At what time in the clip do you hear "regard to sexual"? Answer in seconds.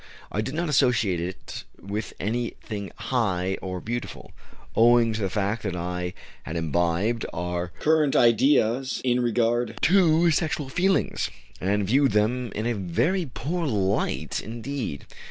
9.19-10.69